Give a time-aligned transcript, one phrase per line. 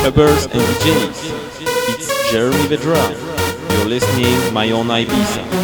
[0.00, 1.94] clubbers and DJs.
[1.94, 3.76] It's Jeremy Vedra.
[3.76, 5.59] You're listening My Own Ibiza.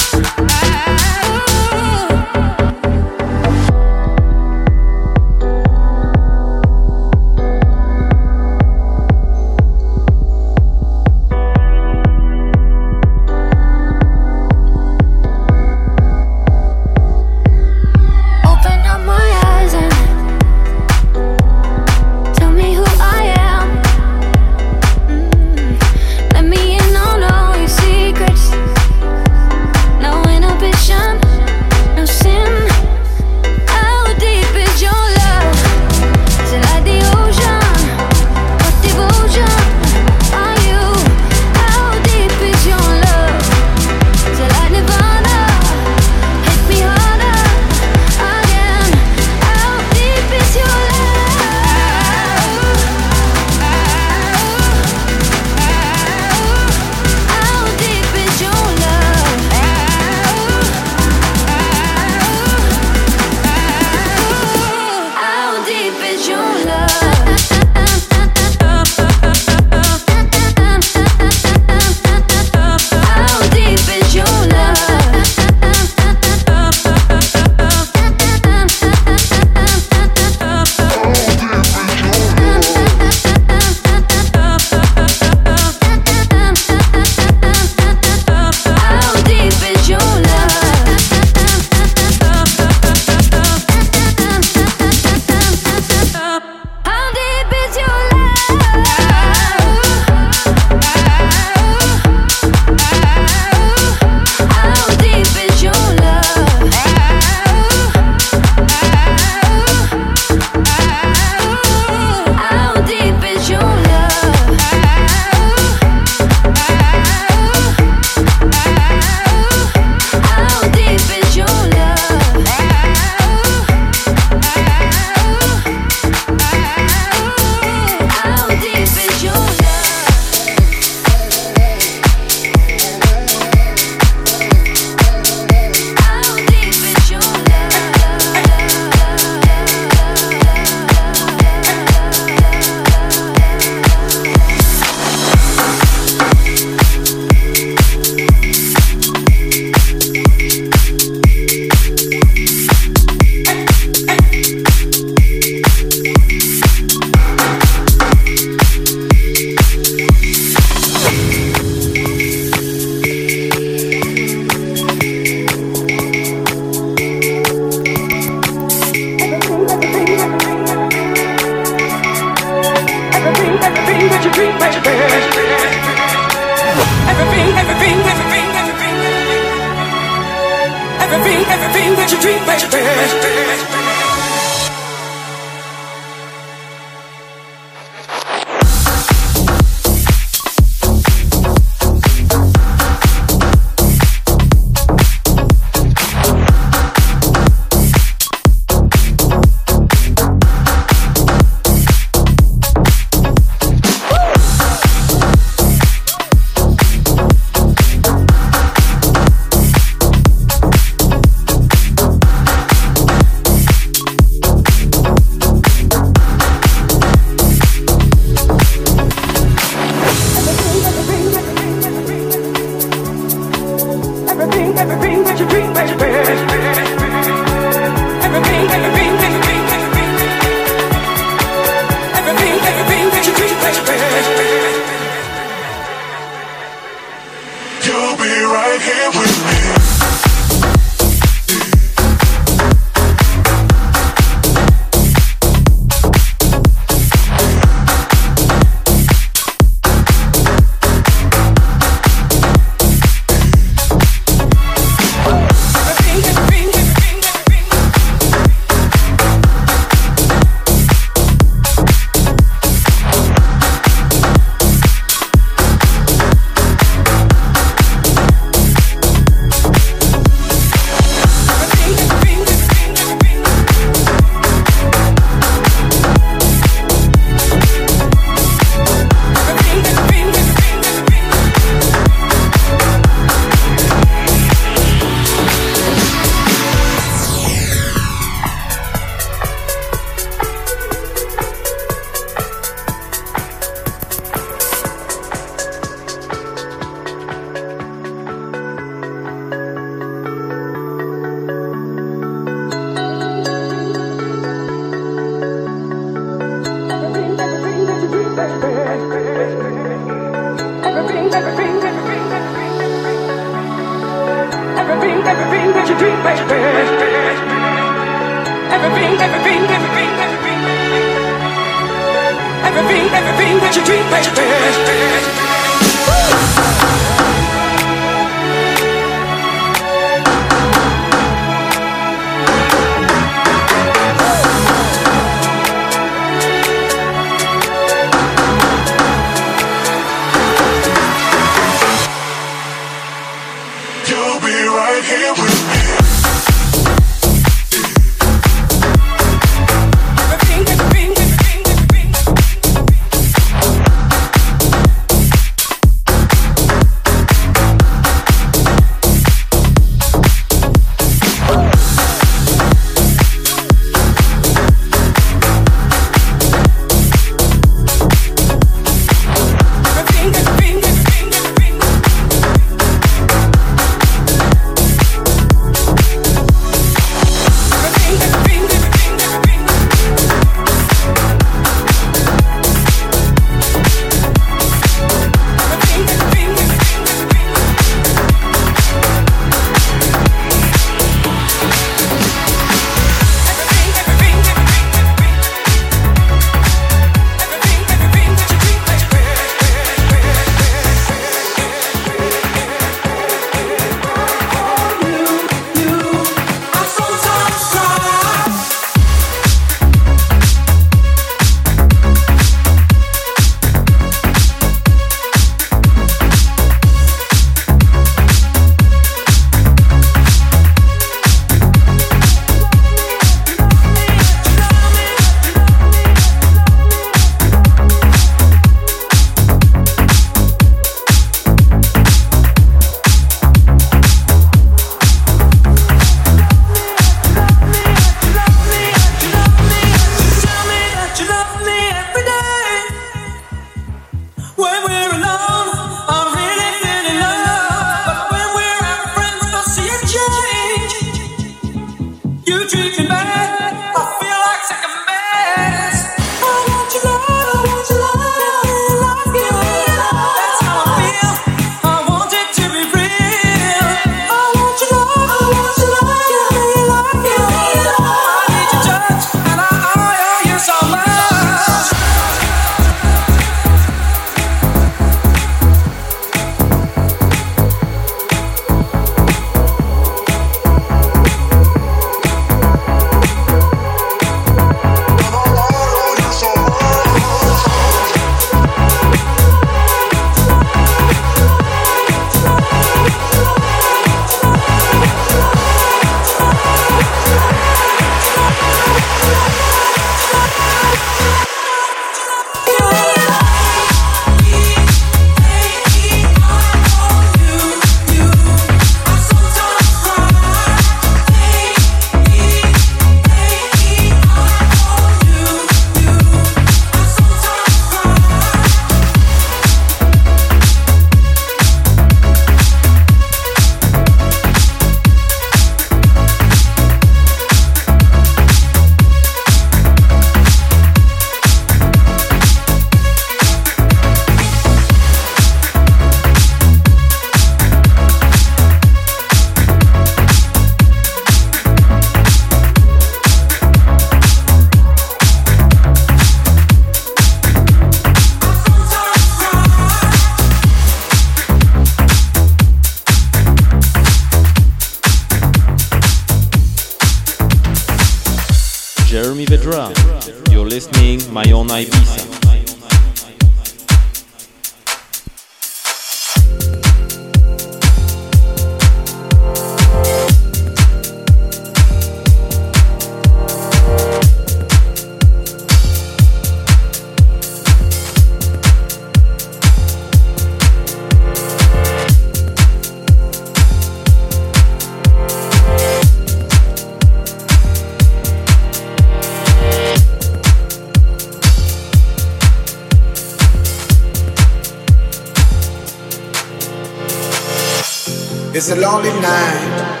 [598.72, 600.00] a lonely night.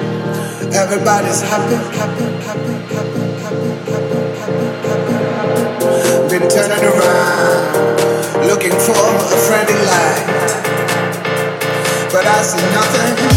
[0.72, 6.30] Everybody's happy, happy, happy, happy, happy, happy, happy, happy.
[6.30, 10.24] Been turning around, looking for a friendly light.
[12.12, 13.31] But I see nothing.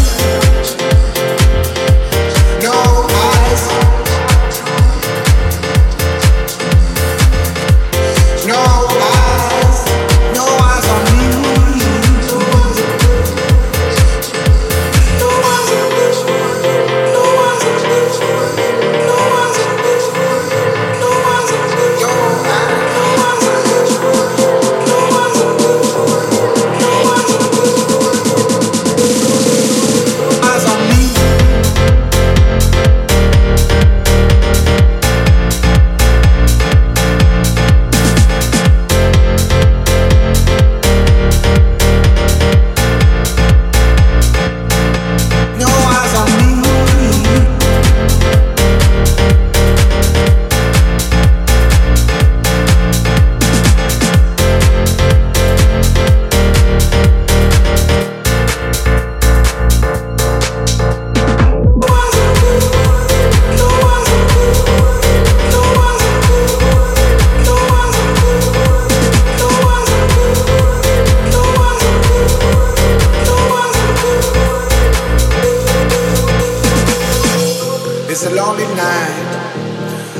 [78.26, 79.46] a lonely night.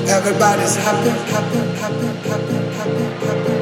[0.07, 3.55] Everybody's happy, happy, happy, happy, happy, happy,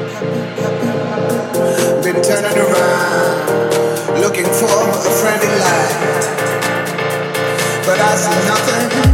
[0.61, 2.03] happy, happy.
[2.03, 5.97] Been turning around, looking for a friendly light,
[7.85, 9.04] but I see nothing.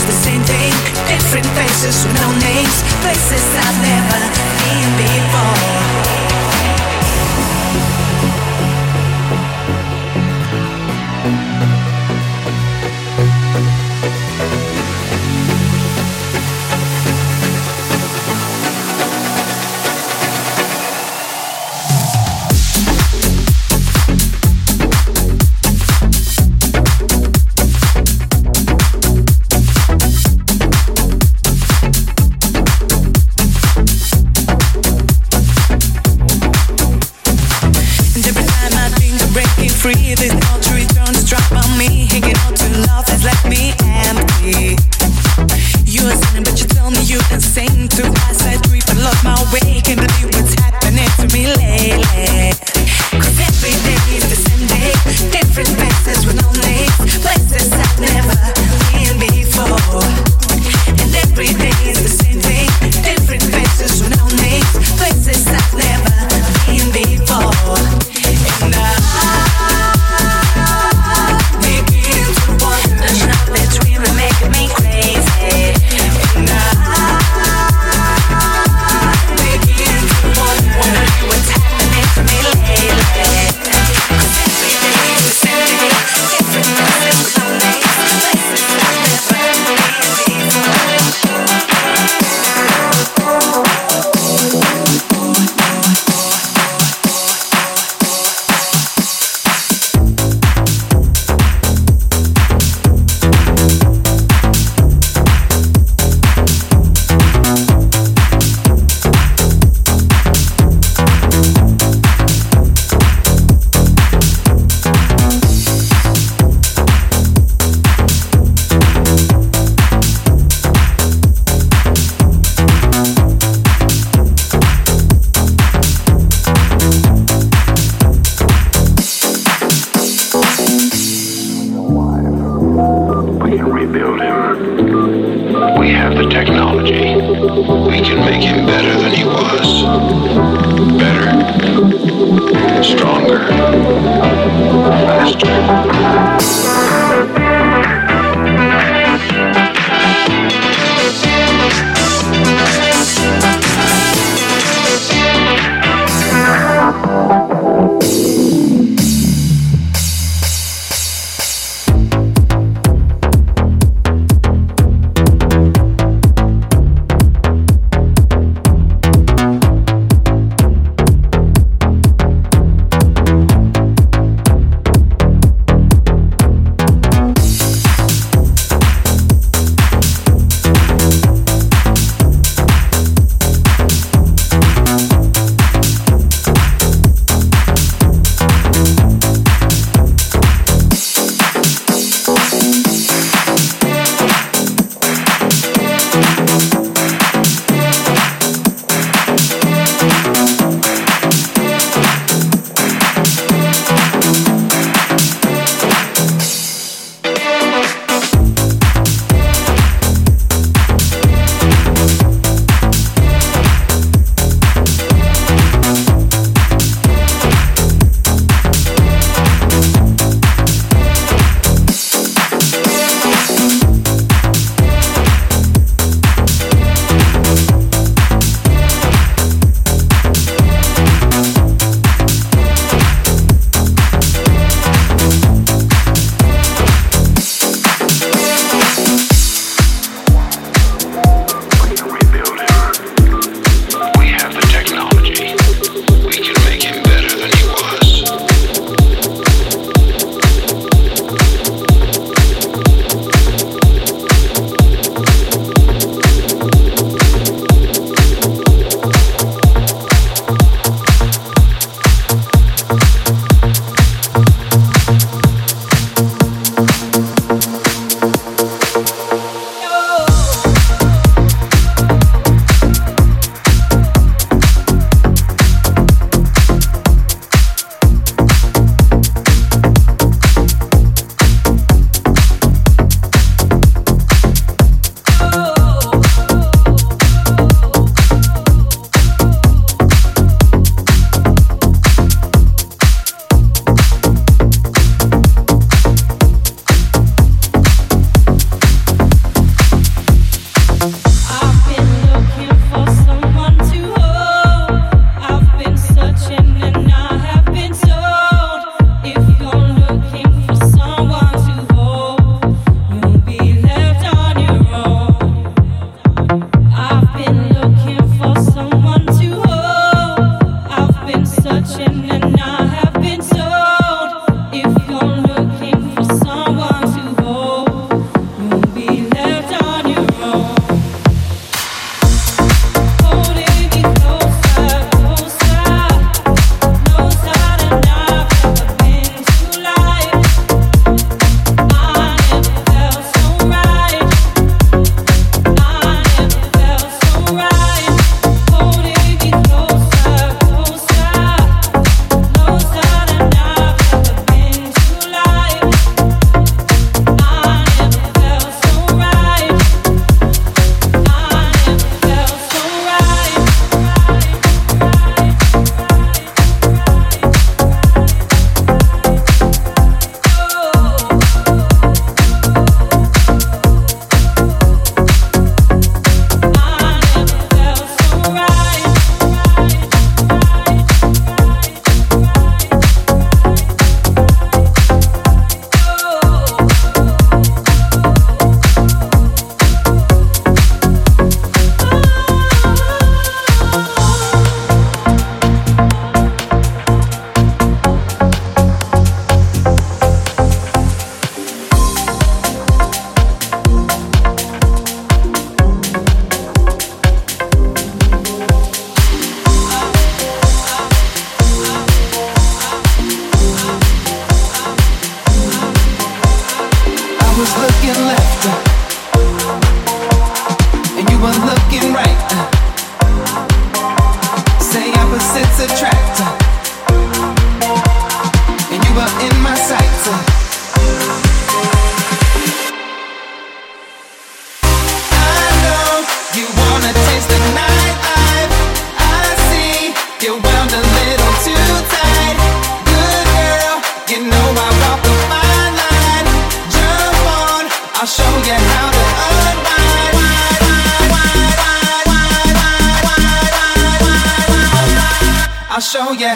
[0.00, 0.72] It's the same thing.
[1.08, 4.20] Different faces with no names, places I've never
[4.64, 5.79] been before.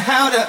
[0.00, 0.40] how to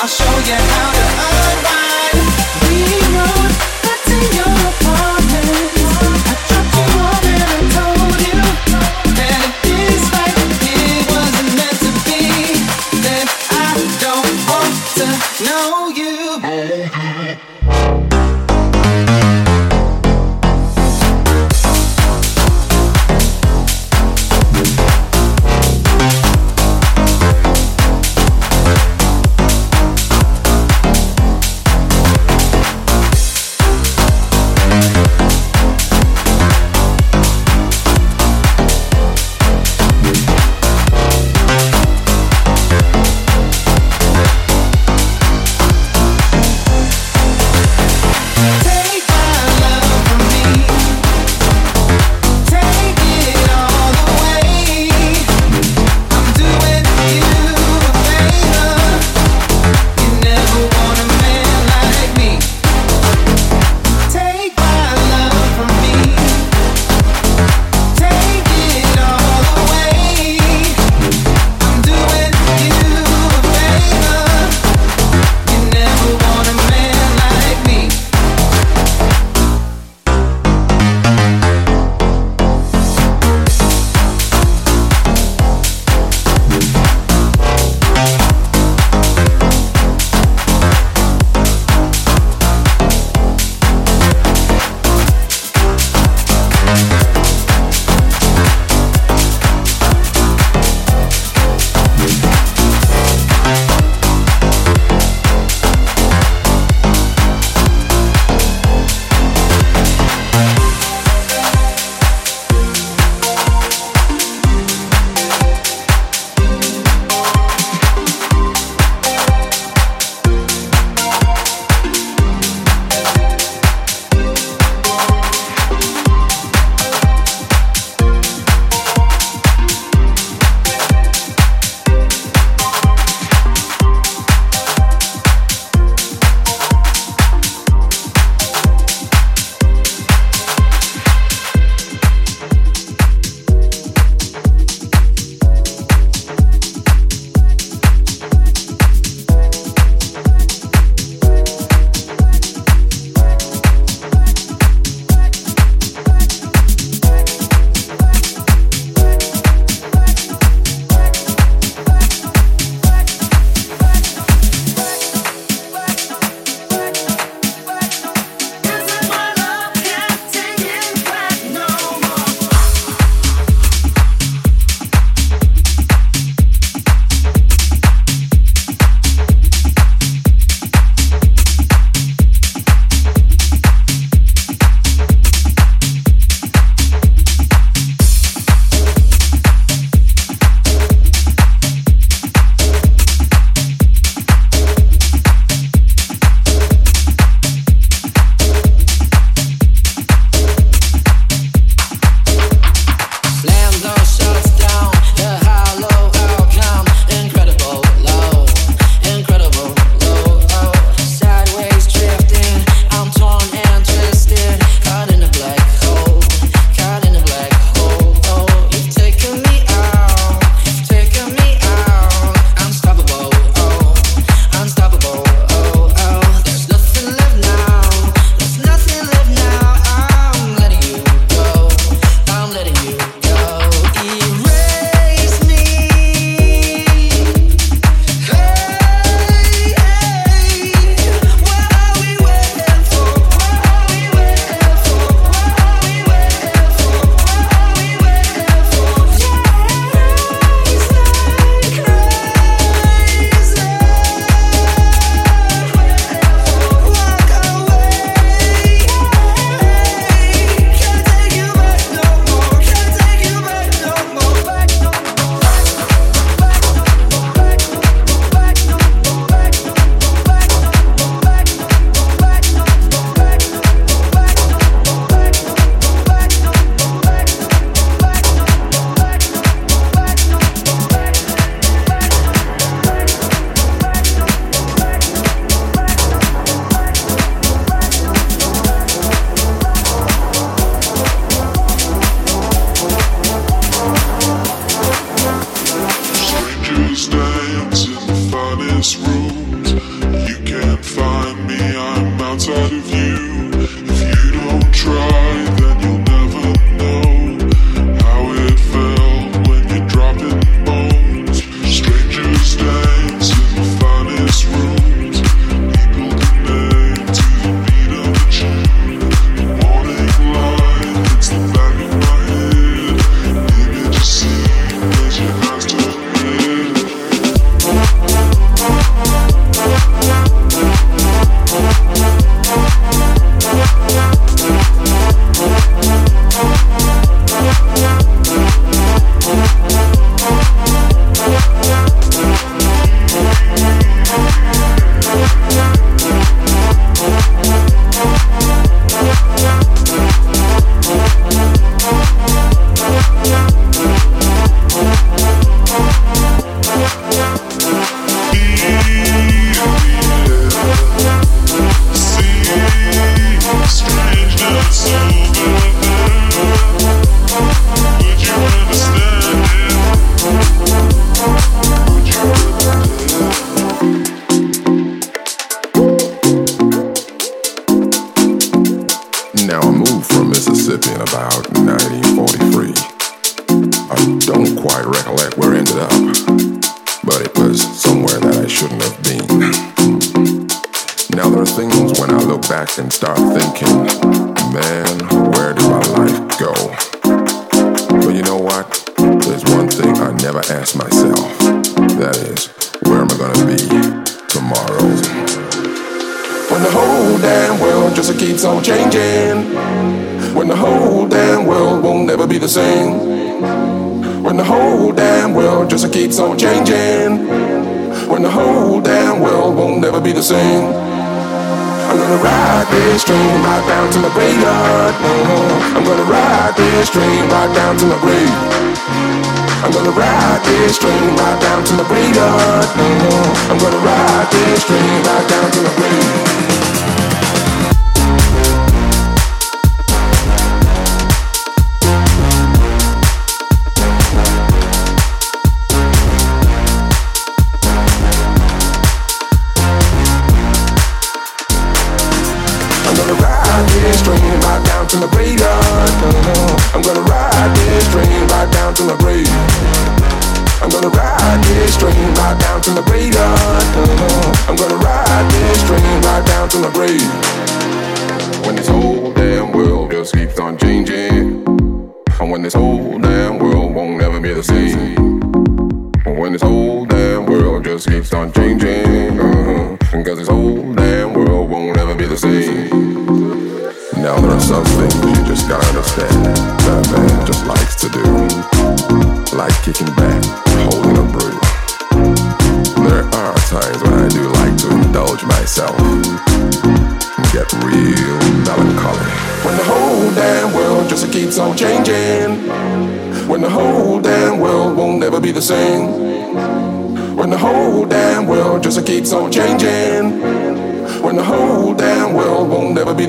[0.00, 2.28] I'll show you how to unwind.
[2.70, 3.67] We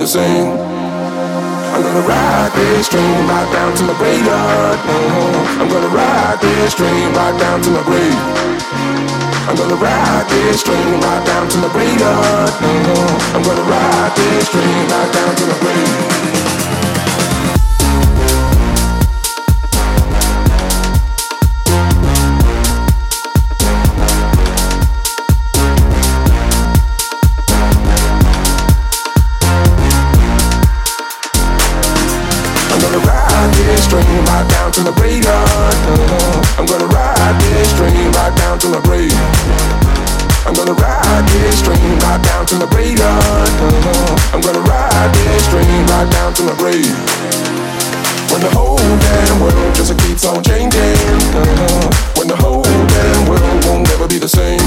[0.10, 0.50] sing.
[1.70, 4.80] I'm gonna ride this train right down to my graveyard.
[4.82, 5.62] Mm-hmm.
[5.62, 8.18] I'm gonna ride this train right down to my grave.
[9.46, 12.50] I'm gonna ride this train right down to my graveyard.
[12.58, 13.36] Mm-hmm.
[13.38, 16.59] I'm gonna ride this train right down to my grave.
[42.50, 43.54] To I graveyard.
[43.62, 44.34] Uh-huh.
[44.34, 46.98] I'm gonna ride this dream right down to I grave.
[48.34, 50.98] When the whole damn world just keeps on changing.
[51.30, 52.18] Uh-huh.
[52.18, 54.66] When the whole damn world won't never be the same.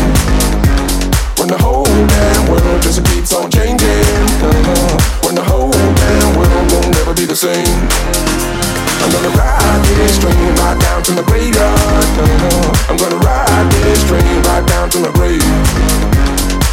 [1.43, 4.07] When the whole damn world just keeps on changing.
[4.39, 5.26] Uh-huh.
[5.26, 7.66] When the whole damn world won't never be the same.
[9.03, 12.07] I'm gonna ride this train right down to the graveyard.
[12.87, 16.12] I'm gonna ride this train right down to the grave.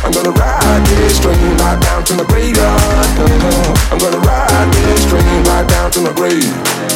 [0.02, 0.08] Uh-huh.
[0.08, 2.58] I'm gonna ride this train right down to my grave.
[2.58, 6.89] I'm gonna ride this train right down to my grave.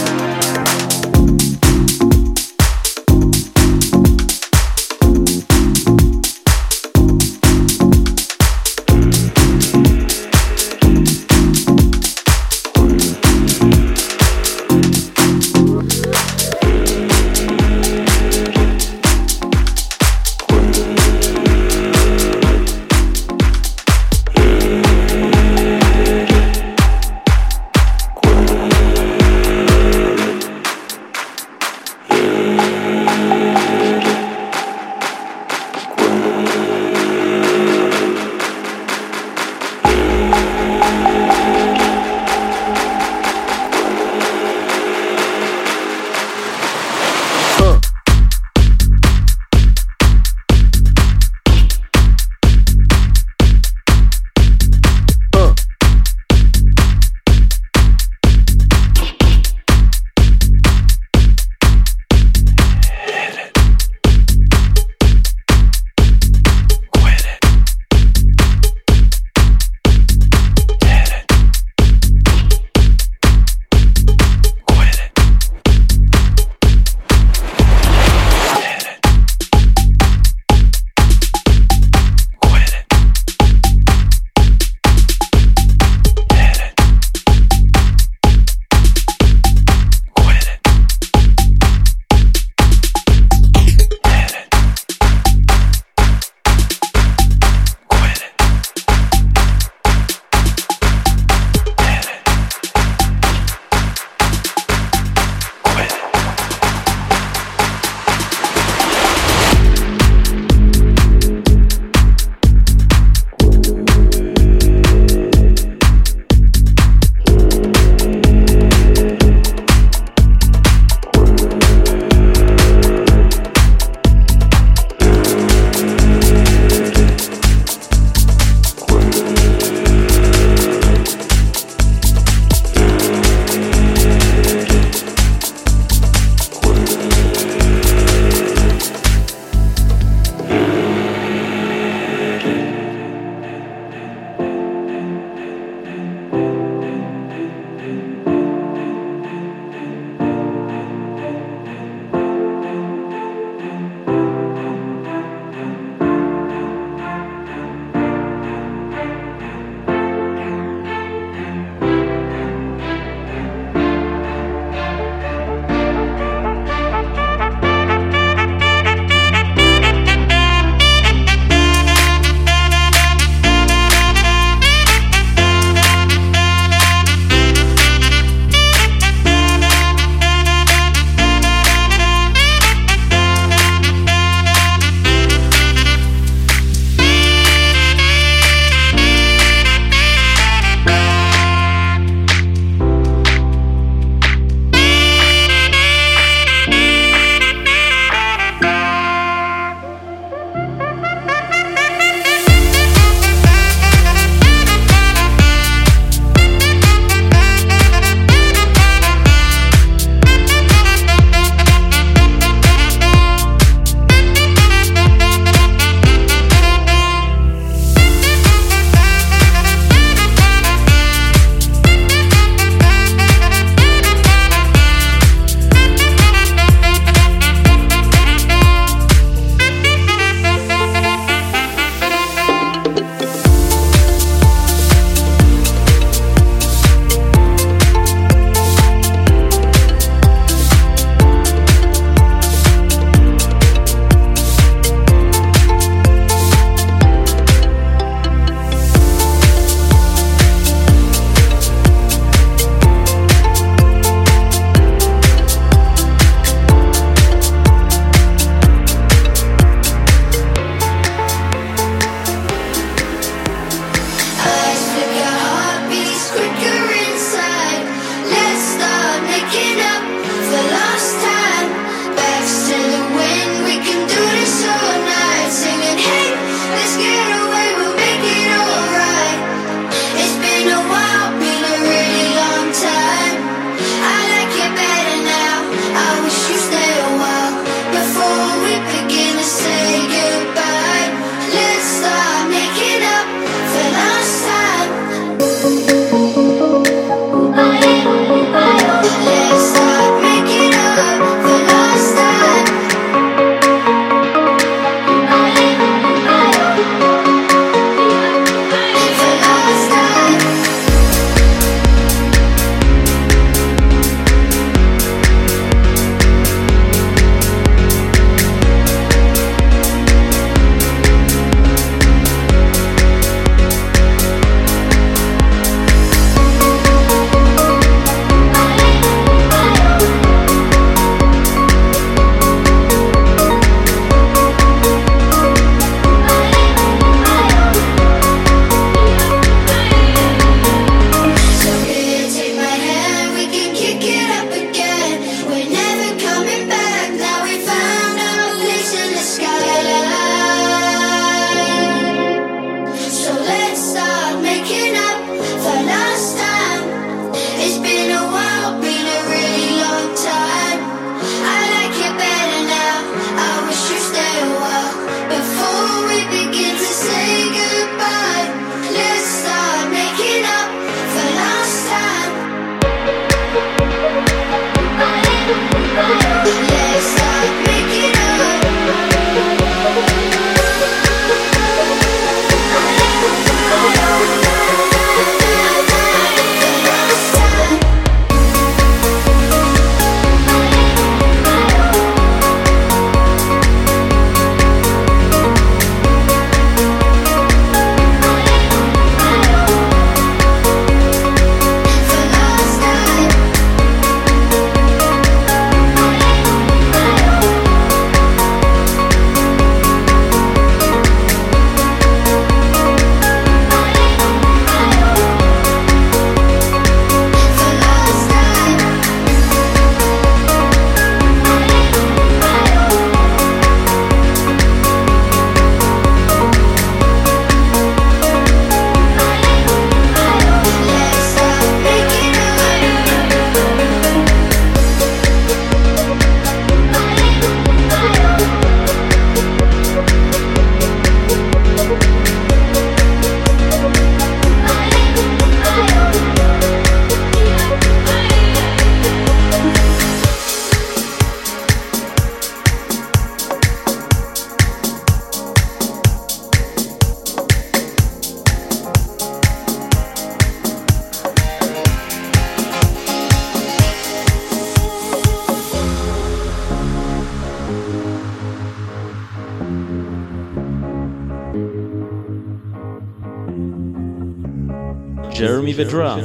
[475.94, 476.18] Vedra.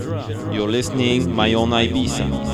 [0.51, 2.48] You're listening My Own Ibiza.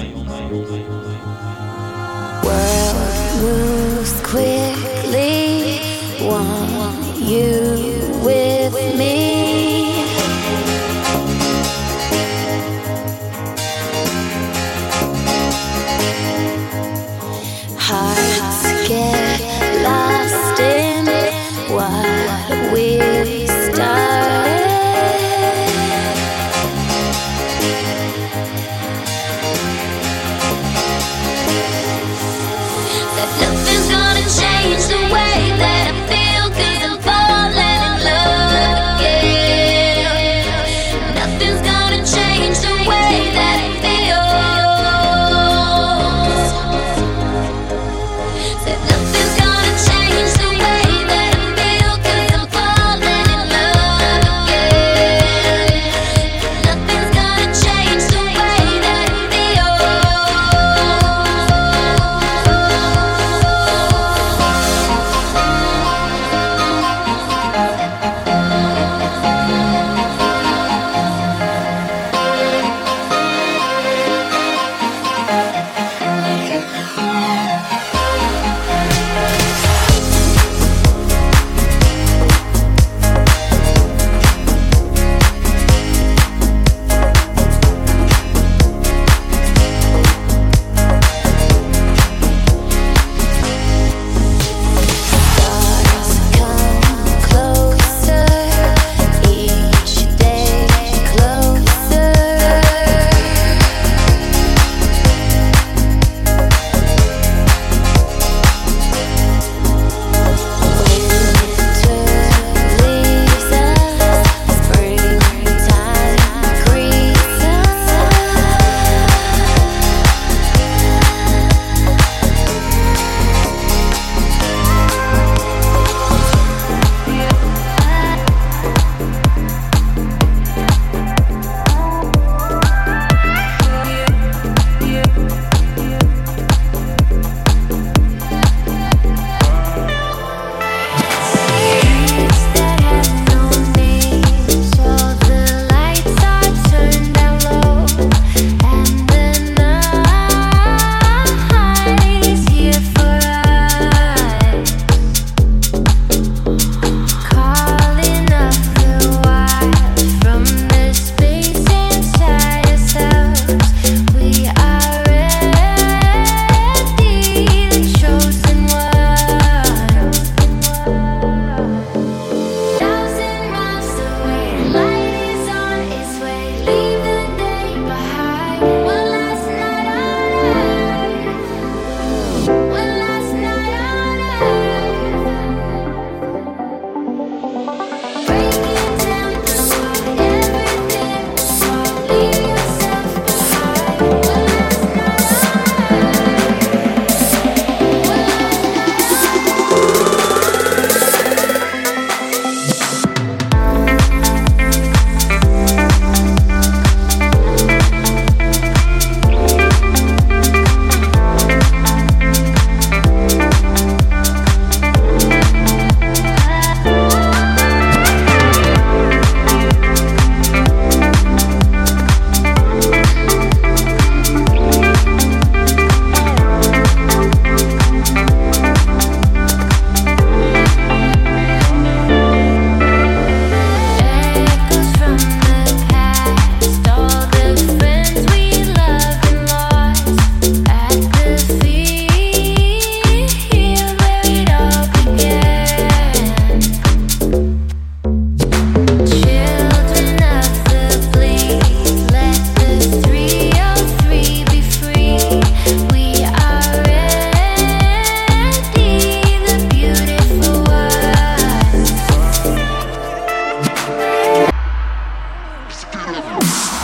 [265.95, 266.84] Beautiful.